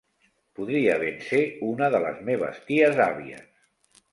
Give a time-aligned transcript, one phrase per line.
[0.59, 3.49] Podria ben ser una de les meves ties àvies.